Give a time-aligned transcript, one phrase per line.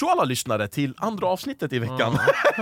[0.00, 2.18] Tjo alla lyssnare till andra avsnittet i veckan!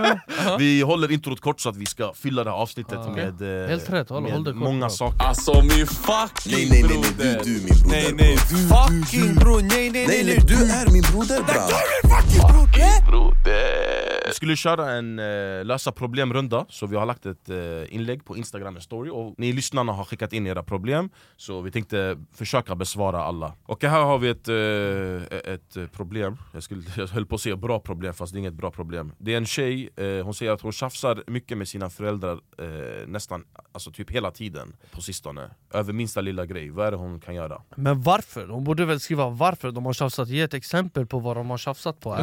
[0.59, 3.89] vi håller introt kort så att vi ska fylla det här avsnittet med, eh, Helt
[3.89, 5.23] rätt, håll- med håll det kort, många saker.
[5.23, 7.89] Alltså min fucking Nej, nej, nej, nej, broder du, du min broder.
[7.91, 11.67] Nej nej du, fucking bror, nej nej Nej, nej, du är min broder bra.
[12.33, 12.39] Vi
[14.39, 18.75] skulle köra en eh, lösa problemrunda, så vi har lagt ett eh, inlägg på Instagram
[18.75, 19.09] en story.
[19.09, 21.09] Och ni lyssnarna har skickat in era problem.
[21.37, 23.53] Så vi tänkte försöka besvara alla.
[23.63, 27.55] Och här har vi ett, eh, ett problem, jag, skulle, jag höll på att säga
[27.55, 29.11] bra problem fast det är inget bra problem.
[29.17, 33.07] Det är en tjej, eh, hon säger att hon tjafsar mycket med sina föräldrar eh,
[33.07, 35.49] nästan, alltså typ hela tiden på sistone.
[35.73, 37.61] Över minsta lilla grej, vad är det hon kan göra?
[37.75, 38.47] Men varför?
[38.47, 41.57] Hon borde väl skriva varför de har tjafsat, ge ett exempel på vad de har
[41.57, 42.15] tjafsat på.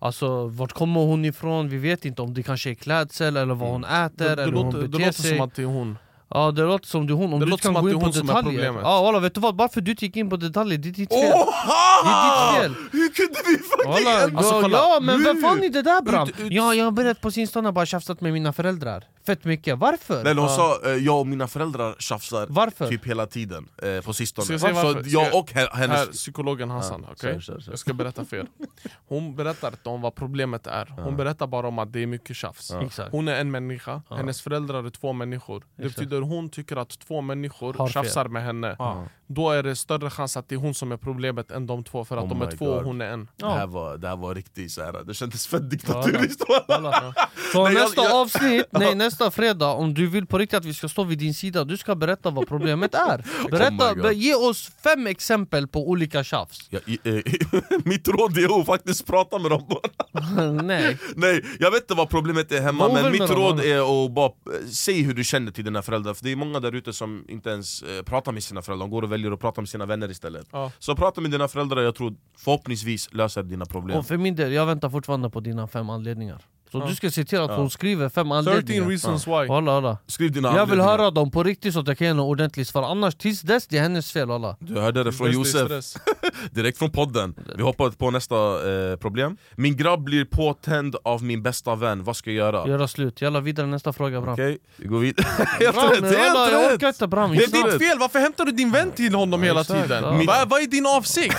[0.00, 1.68] Det, alltså, vart kommer hon ifrån?
[1.68, 4.44] Vi vet inte om det kanske är klädsel eller vad hon äter Det, det, eller
[4.44, 5.36] hur hon låter, det beter låter sig.
[5.36, 7.62] som att det är hon Ja det låter som är hon, om Det du låter
[7.62, 8.82] kan som gå att in det är på detaljer problemet.
[8.84, 9.56] Ja walla, vet du vad?
[9.56, 11.20] Varför du inte gick in på detaljer, det är ditt fel!
[11.20, 12.74] Det är ditt fel.
[12.92, 14.76] Hur kunde vi fucking Walla, ändra- Alltså, ja, kolla.
[14.78, 16.28] ja men vem fan är det där Bram?
[16.28, 19.44] Ut- ut- Ja jag har berättat på sin stund bara tjafsat med mina föräldrar Fett
[19.44, 20.24] mycket, varför?
[20.24, 22.88] Nej, hon sa eh, jag och mina föräldrar tjafsar Varför?
[22.88, 25.02] typ hela tiden eh, på sistone Ska jag säga Så varför?
[25.06, 25.98] Jag och he- hennes...
[25.98, 27.40] Här, psykologen Hassan, Ja, okej?
[27.40, 27.62] kör.
[27.70, 28.46] Jag ska berätta fel
[29.08, 32.36] Hon berättar inte om vad problemet är Hon berättar bara om att det är mycket
[32.36, 33.12] tjafs Exakt.
[33.12, 35.98] Hon är en människa, hennes föräldrar är två människor Det Exakt.
[36.20, 37.92] Betyder hon tycker att två människor Har fel.
[37.92, 38.76] tjafsar med henne
[39.28, 42.04] Då är det större chans att det är hon som är problemet än de två
[42.04, 42.74] För att Oh de är två God.
[42.78, 45.04] och hon är en det, här var, det här var riktigt så här.
[45.04, 46.42] det kändes fett diktaturiskt.
[47.52, 50.64] Så Nej, jag- nästa jag- avsnitt, nej nästa fredag, om du vill på riktigt att
[50.64, 53.94] vi ska stå vid din sida, du ska berätta vad problemet är Berätta, Oh my
[53.94, 54.02] God.
[54.02, 57.22] be, ge oss fem exempel på olika tjafs Ja, i, eh,
[57.84, 59.62] mitt råd är att faktiskt prata med dem
[60.62, 64.26] Nej, Nej, jag vet inte vad problemet är hemma men mitt råd är att bara
[64.26, 67.24] eh, säg hur du känner till dina föräldrar För det är många där ute som
[67.28, 69.86] inte ens eh, pratar med sina föräldrar, de går och väljer att prata med sina
[69.86, 70.46] vänner istället.
[70.52, 70.72] Ja.
[70.78, 73.98] Så prata med dina föräldrar, jag tror förhoppningsvis löser dina problem.
[73.98, 76.42] Och för min del, jag väntar fortfarande på dina fem anledningar
[76.76, 76.88] Så Ja.
[76.88, 77.56] du ska se till att Ja.
[77.56, 78.88] hon skriver fem 13 anledningar.
[78.88, 79.32] reasons why.
[79.32, 79.98] Walla, walla.
[80.06, 82.68] Skriv dina Jag vill höra dem på riktigt så att jag kan ge något ordentligt
[82.68, 84.56] svar, annars tills dess, det är hennes fel walla.
[84.60, 85.70] Du hörde det från Josef,
[86.50, 87.34] direkt från podden.
[87.56, 88.36] Vi hoppar på nästa
[88.92, 89.36] eh, problem.
[89.54, 92.68] Min grabb blir påtänd av min bästa vän, vad ska jag göra?
[92.68, 93.66] Göra slut, jalla vidare.
[93.66, 94.32] Nästa fråga Bram.
[94.32, 95.26] Okej, vi går vidare
[95.60, 98.44] Helt Bram, rätt, helt walla, jag orkar inte Bram, Det är ditt fel, varför hämtar
[98.44, 100.04] du din vän till honom hela exakt, tiden?
[100.04, 100.22] ja.
[100.26, 101.36] Vad vad är din avsikt?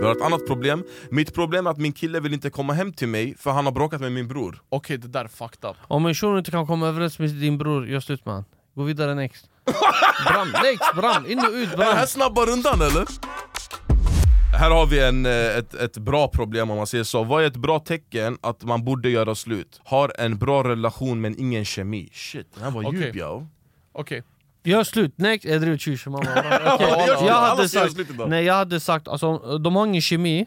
[0.00, 0.84] Vi har ett annat problem.
[1.10, 3.72] Mitt problem är att min kille vill inte komma hem till mig för han har
[3.72, 4.62] bråkat med min bror.
[4.68, 5.76] Okej det där är fucked up.
[5.88, 8.44] Om en shuno inte kan komma överens med din bror, gör slut med han.
[8.74, 9.50] Gå vidare next.
[10.28, 13.06] Bram, next Bram, in och ut Är det här Bram snabba rundan eller?
[14.58, 17.24] Här har vi en, eh, ett, ett bra problem om man säger så.
[17.24, 19.80] Vad är ett bra tecken att man borde göra slut?
[19.84, 22.10] Har en bra relation men ingen kemi.
[22.12, 23.00] Shit, den här var Okej.
[23.00, 23.46] djup yo
[23.92, 24.22] Okej,
[24.66, 26.24] Gör slut, next, jag driver tjus mamma.
[26.24, 27.96] Slut, Jag hade sagt,
[28.26, 30.46] nej jag hade sagt, alltså, de har ingen kemi.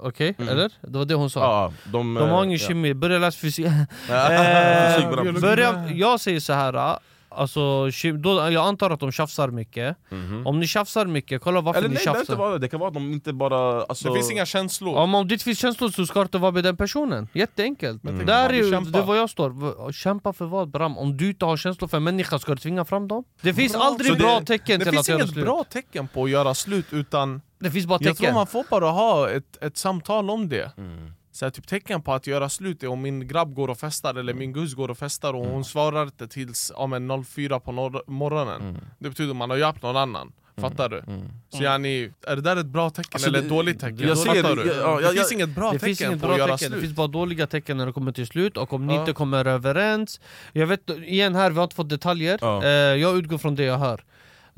[0.00, 0.70] Okej, eller?
[0.80, 1.40] Det var det hon sa.
[1.40, 2.68] Ja, de, De har ingen ja.
[2.68, 3.66] kemi, börja läsa fysik
[4.10, 6.98] eh, börja, Jag säger så här.
[7.38, 7.88] Alltså,
[8.18, 9.96] då, jag antar att de tjafsar mycket
[10.44, 11.78] Om ni tjafsar mycket, kolla varför.
[11.78, 12.58] Eller ni nej, det, behöver inte tjafsar vara det.
[12.58, 13.82] det kan vara att de inte bara...
[13.82, 16.52] Alltså, det finns inga känslor Om, om det finns känslor så ska det inte vara
[16.52, 20.44] med den personen, jätteenkelt tänk Där är du det är vad jag står, kämpa för
[20.44, 20.98] vad Bram?
[20.98, 23.24] Om du inte har känslor för en människa, ska du tvinga fram dem?
[23.40, 23.82] Det finns Bra.
[23.82, 26.30] aldrig det- bra tecken Det till finns att göra inget slut bra tecken på att
[26.30, 29.76] göra slut utan Det finns bara Jag tror tecken man får bara ha ett, ett
[29.76, 31.12] samtal om det Mm.
[31.38, 34.14] Så här, typ Tecken på att göra slut är om min grabb går och festar
[34.14, 35.52] eller min gus går och festar och Mm.
[35.54, 38.76] hon svarar inte tills ja, men 04 på nor- morgonen Mm.
[38.98, 41.02] Det betyder att man har hjälpt någon annan, fattar du?
[41.48, 44.08] Så yani, är det där ett bra tecken Alltså, eller det- ett dåligt tecken?
[44.08, 44.68] jag ser fattar det- du?
[44.68, 46.56] ja, ja, det jag- finns inget bra det tecken finns inget på bra att göra
[46.58, 48.94] tecken, det slut finns bara dåliga tecken när det kommer till slut och om ni
[48.94, 49.00] Ja.
[49.00, 50.20] inte kommer överens
[50.52, 52.62] Jag vet, igen här, vi har inte fått detaljer, Ja.
[52.64, 54.04] eh, jag utgår från det jag hör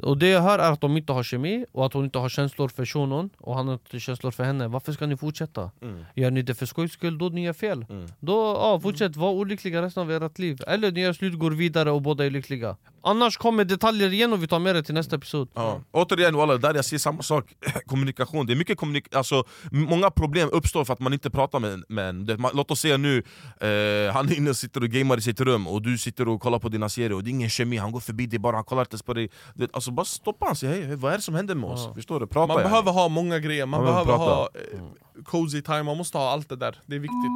[0.03, 2.29] Och det jag hör är att de inte har kemi och att hon inte har
[2.29, 5.71] känslor för shunon och han har inte känslor för henne Varför ska ni fortsätta?
[5.83, 6.05] Mm.
[6.17, 8.07] Gör ni det för skojs skull, då ni gör fel Mm.
[8.21, 11.91] Då, ja, fortsätt vara olyckliga resten av ert liv Eller ni gör slut, går vidare
[11.91, 15.17] och båda är lyckliga Annars kommer detaljer igen och vi tar med det till nästa
[15.17, 15.81] episod Ja.
[15.93, 17.45] Återigen walla, där jag ser samma sak,
[17.87, 18.47] kommunikation.
[18.47, 22.09] Det är mycket kommunik alltså, Många problem uppstår för att man inte pratar med, med
[22.09, 22.27] en.
[22.27, 23.19] Det- man- Låt oss säga nu,
[23.61, 26.41] eh, han är inne och sitter och gamar i sitt rum och du sitter och
[26.41, 28.65] kollar på dina serier och det är ingen kemi, han går förbi dig bara, han
[28.65, 31.17] kollar inte ens på dig vet, alltså, Bara stoppa han, säg hej, hej, vad är
[31.17, 31.85] det som händer med oss?
[31.87, 31.95] Ja.
[31.95, 32.27] Förstår du?
[32.27, 34.59] Prata Man behöver ha många grejer, man, Man behöver behöver ha prata.
[34.75, 37.31] eh, cozy time, man måste ha allt det där, det är viktigt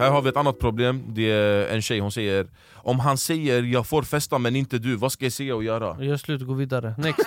[0.00, 3.62] Här har vi ett annat problem, det är en tjej, hon säger Om han säger
[3.62, 6.04] jag får festa men inte du, vad ska jag säga och göra?
[6.04, 7.26] Gör slut, gå vidare, next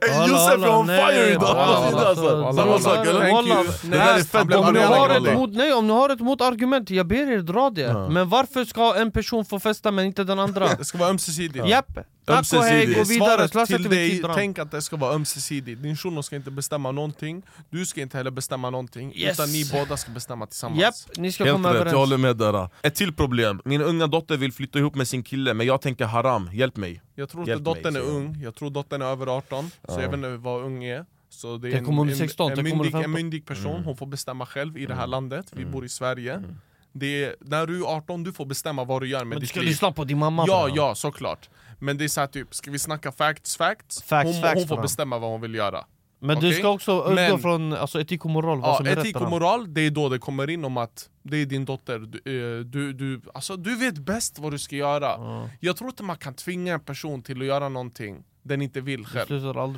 [0.00, 1.56] Ey, Josef är on fire idag!
[1.56, 3.20] Alltså, alltså, Samma sak eller?
[3.20, 6.20] Det där är Nej, fett om, ni har ett mot, nej, om ni har ett
[6.20, 8.08] motargument, jag ber er dra det.
[8.10, 10.68] Men varför ska en person få festa men inte den andra?
[10.78, 11.66] Det ska vara ömsesidigt.
[11.66, 11.98] Japp,
[12.30, 15.82] tack och hej, gå vidare, Svaret till dig, tänk att det ska vara ömsesidigt.
[15.82, 19.32] Din shuno ska inte bestämma någonting, du ska inte heller bestämma någonting Yes.
[19.38, 20.80] Utan ni båda ska bestämma tillsammans.
[20.80, 21.96] Japp, ni ska Helt komma rätt, jag överens.
[21.96, 22.68] håller med där.
[22.82, 26.04] Ett till problem, min unga dotter vill flytta ihop med sin kille men jag tänker
[26.04, 27.02] haram, hjälp mig.
[27.14, 30.00] Jag tror Hjälp inte dottern mig, är ung, jag tror dottern är över 18 Så
[30.00, 31.04] jag vet inte vad ung är.
[31.30, 33.12] Så det är Tänk om hon är 16, en, hon är myndig, en 15.
[33.12, 36.34] myndig person, hon får bestämma själv i det här landet, vi bor i Sverige.
[36.34, 36.56] Mm.
[36.92, 39.40] det är, När du är 18, du får bestämma vad du gör med Men du
[39.40, 39.68] ditt ska liv.
[39.68, 41.48] lyssna på din mamma Ja, ja, såklart
[41.80, 44.02] Men det är såhär typ, ska vi snacka facts, facts?
[44.02, 45.84] Facts, hon, facts, hon får bestämma vad hon vill göra
[46.22, 46.58] Men du Okej?
[46.58, 49.30] ska också utgå Men- från alltså, etik och moral, vad Ja, som är etik och
[49.30, 52.18] moral, det är då det kommer in om att det är din dotter, du,
[52.58, 55.48] eh, du, du, alltså, du vet bäst vad du ska göra Ja.
[55.60, 59.06] Jag tror inte man kan tvinga en person till att göra någonting den inte vill
[59.06, 59.28] själv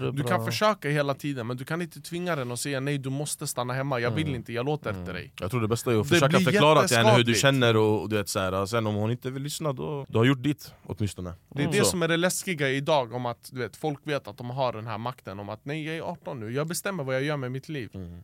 [0.00, 0.28] Du bra.
[0.28, 3.46] kan försöka hela tiden, men du kan inte tvinga den och säga nej du måste
[3.46, 4.24] stanna hemma, jag Mm.
[4.24, 6.82] vill inte, jag låter inte dig Jag tror det bästa är att Det försöka förklara
[6.88, 9.42] till henne hur du känner och du vet, så här, sen om hon inte vill
[9.42, 11.72] lyssna då, du har gjort ditt åtminstone Det är Mm.
[11.72, 11.84] det Så.
[11.84, 14.86] som är det läskiga idag, om att du vet, folk vet att de har den
[14.86, 17.52] här makten om att nej jag är 18 nu, jag bestämmer vad jag gör med
[17.52, 18.22] mitt liv Mm.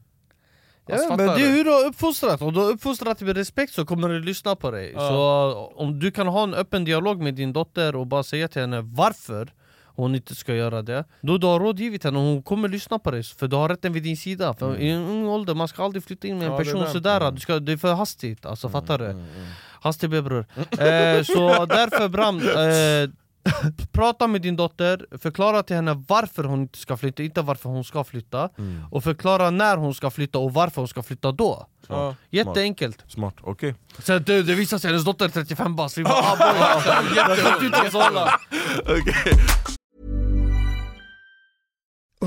[0.90, 1.44] Ja, men det är du?
[1.46, 4.70] hur du har uppfostrat, om du har uppfostrat med respekt så kommer du lyssna på
[4.70, 5.08] dig Ja.
[5.08, 8.60] Så om du kan ha en öppen dialog med din dotter och bara säga till
[8.60, 9.52] henne varför
[10.02, 11.04] hon inte ska göra det.
[11.20, 12.18] Då du har rådgivit henne.
[12.18, 14.54] Och hon kommer lyssna på dig För du har rätten vid din sida.
[14.54, 16.90] För i en ung ålder, man ska aldrig flytta in med en Ja, person det.
[16.90, 17.30] sådär.
[17.30, 19.24] Du ska, Det är för hastigt, alltså fattar du?
[19.80, 23.10] Hastig be bror eh, Så därför Bram, eh,
[23.92, 27.84] prata med din dotter, förklara till henne varför hon inte ska flytta, inte varför hon
[27.84, 28.50] ska flytta.
[28.90, 31.66] Och förklara när hon ska flytta och varför hon ska flytta då.
[31.88, 32.14] Ja.
[32.30, 33.04] Jätteenkelt.
[33.08, 33.74] Smart, okej.
[33.98, 36.92] Sen det, det visar sig hennes dotter är 35 bast, vi bara ah, boy, alltså,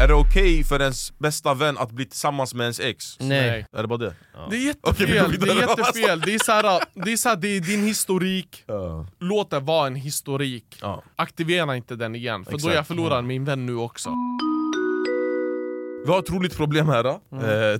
[0.00, 3.16] Är det okej för ens bästa vän att bli tillsammans med ens ex?
[3.20, 3.66] Nej.
[3.72, 4.14] Är det bara det?
[4.50, 6.20] Det är jättefel, går det är jättefel.
[6.20, 8.64] Det är såhär, det är, såhär, det är din historik,
[9.20, 10.78] låt det vara en historik.
[10.80, 11.02] Ja.
[11.16, 12.74] Aktivera inte den igen, för då Exakt.
[12.74, 14.10] jag förlorar min vän nu också.
[16.06, 17.04] Vi har ett roligt problem här.
[17.04, 17.18] Eh,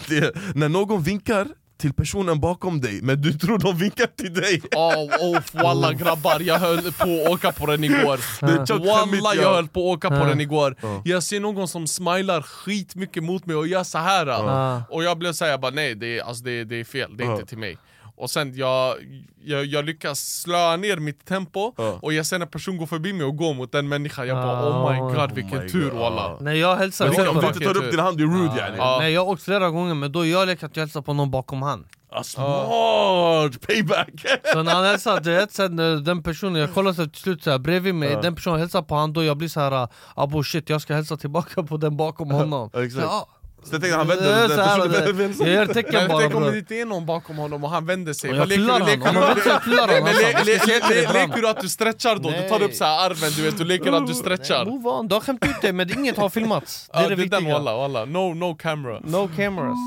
[0.08, 1.48] det är, när någon vinkar
[1.78, 4.62] till personen bakom dig, men du tror de vinkar till dig.
[4.76, 8.20] Oh, oh, walla grabbar, jag höll på att åka på den igår.
[8.78, 9.42] Walla ja.
[9.42, 10.76] jag höll på att åka på den igår.
[11.04, 14.26] Jag ser någon som smilar skitmycket mot mig och gör så här.
[14.90, 17.16] Och jag blev såhär, jag bara nej det är, alltså, det, är- det är fel,
[17.16, 17.78] det är inte till mig
[18.18, 18.94] och sen jag,
[19.44, 21.98] jag, jag lyckas slöa ner mitt tempo, Ja.
[22.02, 24.42] och jag ser en person gå förbi mig och gå mot den människan, jag Ah.
[24.42, 25.98] bara oh my god Oh vilken my tur God.
[25.98, 28.26] walla Nej jag hälsar Men sen om du inte tar upp din hand, det är
[28.42, 28.96] rude yani Ja.
[29.00, 31.30] Nej jag har åkt flera gånger men då jag leker att jag hälsar på någon
[31.30, 33.60] bakom han ah, Smart!
[33.66, 34.10] Payback!
[34.52, 37.42] Så när han hälsar, du vet sen eh, den personen, jag kollar så till slut
[37.42, 38.20] så här, bredvid mig, Ja.
[38.20, 41.16] den personen hälsar på han då jag blir så här abo shit jag ska hälsa
[41.16, 43.04] tillbaka på den bakom honom exakt.
[43.04, 43.28] Ja,
[43.62, 46.84] Så jag tänkte han vänder personen Jag gör tecken bara tänk om det inte är
[46.84, 48.30] någon bakom honom och han vänder sig.
[48.30, 50.58] Jag kullar leker, han, om han vänder sig kullar han Men le- Jag ska le-
[50.58, 51.28] se till det le- ibland.
[51.30, 52.30] Leker du att du stretchar då?
[52.30, 54.64] Du tar upp så här armen du vet, du leker att du stretchar.
[54.64, 56.88] Move on, du har skämt ut det men inget har filmats.
[56.92, 57.40] Det är det viktiga.
[57.52, 58.04] walla, walla.
[58.04, 59.00] No, no camera.
[59.04, 59.78] No cameras.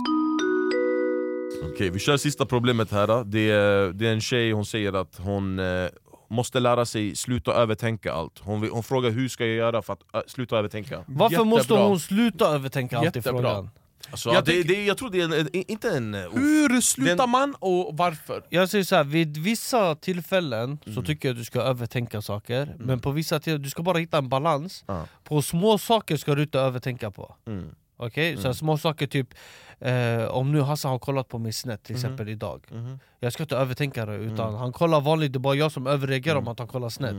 [1.73, 3.07] Okej, vi kör sista problemet här.
[3.07, 3.23] då.
[3.23, 5.65] Det är, det är en tjej, hon säger att hon eh,
[6.31, 8.39] måste lära sig sluta övertänka allt.
[8.39, 11.03] Hon, vill, hon frågar hur ska jag göra för att ö, sluta övertänka?
[11.07, 11.45] Varför Jättebra.
[11.45, 13.41] måste hon sluta övertänka allt i Jättebra.
[13.41, 13.69] frågan?
[14.11, 16.13] Alltså, Jag det, det, jag tror det är en, inte en...
[16.13, 18.43] eh, Hur slutar Den- man och varför?
[18.49, 20.95] Jag säger så här, vid vissa tillfällen Mm.
[20.95, 23.97] så tycker jag att du ska övertänka saker Men på vissa tillfällen, du ska bara
[23.97, 25.05] hitta en balans Ja.
[25.23, 27.75] På små saker ska du inte övertänka på Mm.
[28.01, 28.37] Okej?
[28.37, 29.27] Så här, små saker typ
[29.79, 31.83] eh, Om nu Hassan har kollat på mig snett Mhm.
[31.85, 32.99] till exempel idag Mhm.
[33.23, 34.59] Jag ska inte övertänka det utan Mm.
[34.59, 37.15] han kollar vanligt, det är bara jag som överreagerar om att han kollar snett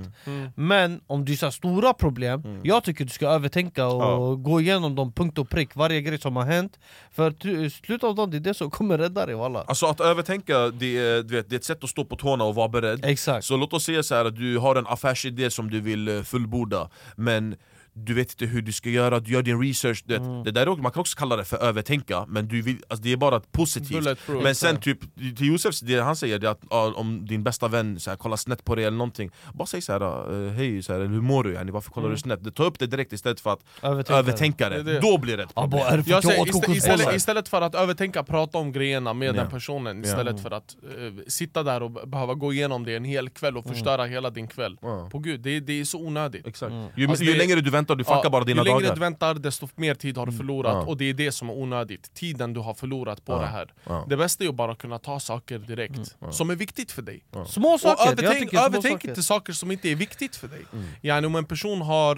[0.54, 4.20] Men om det är så här stora problem, jag tycker du ska övertänka och Mm.
[4.22, 4.34] Ja.
[4.34, 6.78] gå igenom dem punkt och prick, varje grej som har hänt
[7.10, 10.00] För till slut av dagen, det är det som kommer rädda dig walla Alltså att
[10.00, 12.68] övertänka, det är, du vet, det är ett sätt att stå på tårna och vara
[12.68, 15.80] beredd Exakt Så låt oss säga så här att du har en affärsidé som du
[15.80, 17.56] vill eh, fullborda Men
[17.94, 20.44] du vet inte hur du ska göra, du gör din research det, Mm.
[20.44, 23.02] det där är, också- Man kan också kalla det för övertänka, men du vill, alltså
[23.02, 24.06] det är bara positivt.
[24.42, 24.98] Men sen typ,
[25.36, 28.36] till Josefs, det han säger det att ja, om din bästa vän så här, kollar
[28.36, 31.52] snett på dig eller någonting Bara säg såhär, uh, hej, så här, hur mår du?
[31.54, 32.54] Yani, varför kollar du snett?
[32.54, 34.18] Ta upp det direkt istället för att Övertänka det.
[34.18, 37.74] övertänka det, Det då blir det ett problem för Jag säger, istället, istället för att
[37.74, 39.32] övertänka, prata om grejerna med Ja.
[39.32, 40.04] den personen Ja.
[40.04, 40.42] Istället Mm.
[40.42, 44.04] för att eh, sitta där och behöva gå igenom det en hel kväll och förstöra
[44.04, 45.08] hela din kväll Ja.
[45.12, 46.72] På gud, det, det är så onödigt Exakt.
[46.72, 46.88] Mm.
[46.96, 49.00] Ju, Alltså ju längre du väntar, du fuckar Ja, bara dina Ju längre dagar du
[49.00, 50.80] väntar desto mer tid har du förlorat Ja.
[50.86, 53.38] och det är det som är onödigt Tiden du har förlorat på Ja.
[53.40, 54.06] det här Ja.
[54.08, 56.32] Det bästa är ju bara att kunna ta saker direkt Mm.
[56.32, 59.08] som är viktigt för dig Små och saker, jag övertänk, övertänk saker.
[59.08, 60.84] inte saker som inte är viktigt för dig Mm.
[61.02, 62.16] yani, Om en person har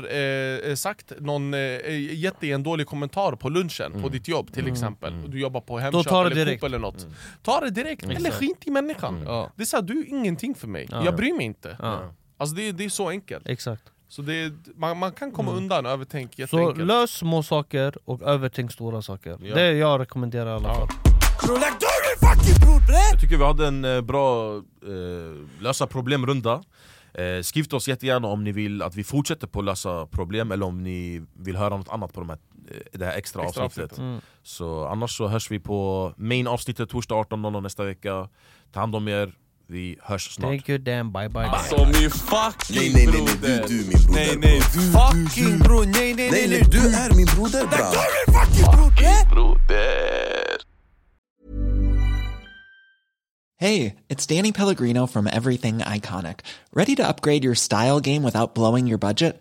[0.69, 4.03] eh, sagt någon, eh, gett dig en dålig kommentar på lunchen Mm.
[4.03, 6.55] på ditt jobb till exempel och Du jobbar på Då Hemköp eller.
[6.57, 7.07] Coop eller något
[7.43, 9.51] Ta det direkt, eller skit i människan Ja.
[9.57, 11.05] Det är så här, du är ingenting för mig, Ja.
[11.05, 12.15] jag bryr mig inte Ja.
[12.37, 15.87] Alltså det, det är så enkelt Exakt så det, är- man, man kan komma undan
[15.87, 19.39] övertänk Så jätteenkelt lös små saker och övertänk stora saker.
[19.43, 19.55] Ja.
[19.55, 20.75] Det är jag rekommenderar i alla Ja.
[20.75, 20.89] fall.
[23.13, 26.63] Jag tycker vi hade en eh, bra eh, lösa problemrunda.
[27.15, 30.67] Eh, Skriv till oss jättegärna om ni vill att vi fortsätter på lösa problem eller
[30.67, 32.39] om ni vill höra något annat på de här,
[32.71, 33.93] eh, det här extra, Extra avsnittet.
[33.93, 33.99] avsnittet.
[33.99, 34.21] Mm.
[34.43, 38.29] Så annars så hörs vi på main avsnittet torsdag 18.00 nästa vecka.
[38.73, 39.33] Ta hand om er,
[39.69, 41.69] vi hörs snart Thank you damn, bye bye, bye.
[41.69, 45.59] Som i fucking Nej nej nej, nej du, du min broder Nej, nej, du, fucking
[45.59, 46.79] du, bror, nej nej nej, du.
[46.79, 47.93] är min broder bra.
[53.57, 56.41] Hey, it's Danny Pellegrino from Everything Iconic.
[56.73, 59.41] Ready to upgrade your style game without blowing your budget?